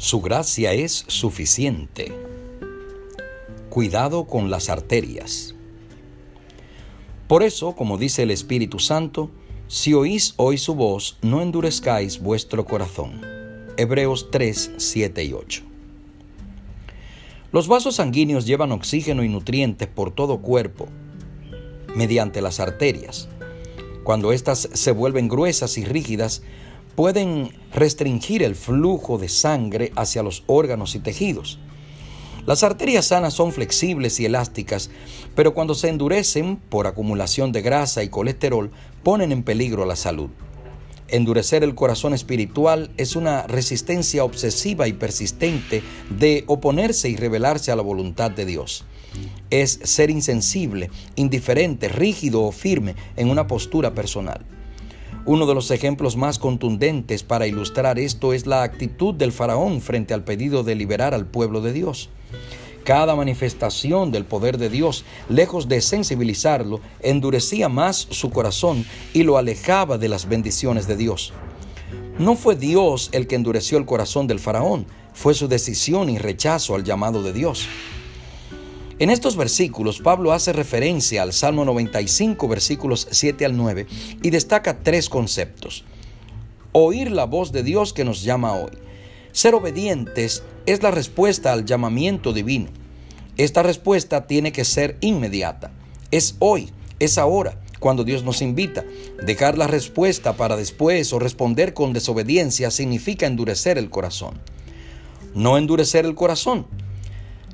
[0.00, 2.10] Su gracia es suficiente.
[3.68, 5.54] Cuidado con las arterias.
[7.28, 9.30] Por eso, como dice el Espíritu Santo,
[9.68, 13.20] si oís hoy su voz, no endurezcáis vuestro corazón.
[13.76, 15.62] Hebreos 3, 7 y 8.
[17.52, 20.88] Los vasos sanguíneos llevan oxígeno y nutrientes por todo cuerpo
[21.94, 23.28] mediante las arterias.
[24.02, 26.42] Cuando éstas se vuelven gruesas y rígidas,
[27.00, 31.58] pueden restringir el flujo de sangre hacia los órganos y tejidos.
[32.44, 34.90] Las arterias sanas son flexibles y elásticas,
[35.34, 38.70] pero cuando se endurecen por acumulación de grasa y colesterol,
[39.02, 40.28] ponen en peligro la salud.
[41.08, 47.76] Endurecer el corazón espiritual es una resistencia obsesiva y persistente de oponerse y rebelarse a
[47.76, 48.84] la voluntad de Dios.
[49.48, 54.44] Es ser insensible, indiferente, rígido o firme en una postura personal.
[55.26, 60.14] Uno de los ejemplos más contundentes para ilustrar esto es la actitud del faraón frente
[60.14, 62.08] al pedido de liberar al pueblo de Dios.
[62.84, 69.36] Cada manifestación del poder de Dios, lejos de sensibilizarlo, endurecía más su corazón y lo
[69.36, 71.34] alejaba de las bendiciones de Dios.
[72.18, 76.74] No fue Dios el que endureció el corazón del faraón, fue su decisión y rechazo
[76.74, 77.68] al llamado de Dios.
[79.00, 83.86] En estos versículos, Pablo hace referencia al Salmo 95, versículos 7 al 9,
[84.22, 85.84] y destaca tres conceptos.
[86.72, 88.72] Oír la voz de Dios que nos llama hoy.
[89.32, 92.68] Ser obedientes es la respuesta al llamamiento divino.
[93.38, 95.72] Esta respuesta tiene que ser inmediata.
[96.10, 98.84] Es hoy, es ahora, cuando Dios nos invita.
[99.24, 104.38] Dejar la respuesta para después o responder con desobediencia significa endurecer el corazón.
[105.34, 106.66] No endurecer el corazón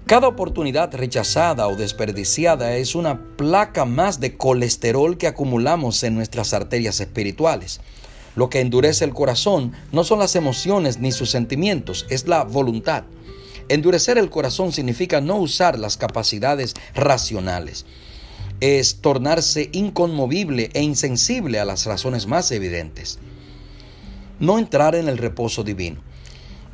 [0.06, 6.54] cada oportunidad rechazada o desperdiciada es una placa más de colesterol que acumulamos en nuestras
[6.54, 7.80] arterias espirituales.
[8.36, 13.02] Lo que endurece el corazón no son las emociones ni sus sentimientos, es la voluntad.
[13.68, 17.84] Endurecer el corazón significa no usar las capacidades racionales.
[18.60, 23.18] Es tornarse inconmovible e insensible a las razones más evidentes.
[24.38, 26.05] No entrar en el reposo divino.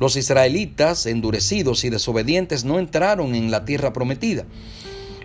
[0.03, 4.43] Los israelitas, endurecidos y desobedientes, no entraron en la tierra prometida.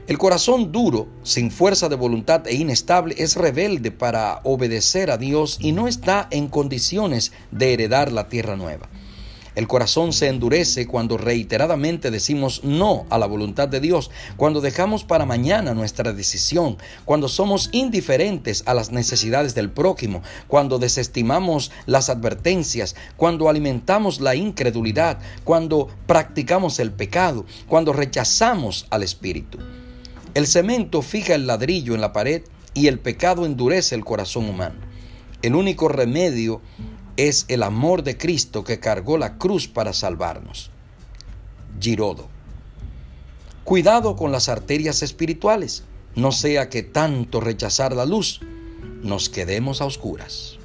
[0.06, 5.59] El corazón duro, sin fuerza de voluntad e inestable, es rebelde para obedecer a Dios
[5.61, 8.89] y no está en condiciones de heredar la tierra nueva.
[9.58, 15.02] El corazón se endurece cuando reiteradamente decimos no a la voluntad de Dios, cuando dejamos
[15.02, 22.08] para mañana nuestra decisión, cuando somos indiferentes a las necesidades del prójimo, cuando desestimamos las
[22.08, 29.58] advertencias, cuando alimentamos la incredulidad, cuando practicamos el pecado, cuando rechazamos al Espíritu.
[30.34, 32.42] El cemento fija el ladrillo en la pared
[32.74, 34.76] y el pecado endurece el corazón humano.
[35.42, 36.60] El único remedio
[37.18, 40.70] es el amor de Cristo que cargó la cruz para salvarnos.
[41.80, 42.28] Girodo.
[43.64, 45.82] Cuidado con las arterias espirituales,
[46.14, 48.40] no sea que tanto rechazar la luz
[49.02, 50.58] nos quedemos a oscuras.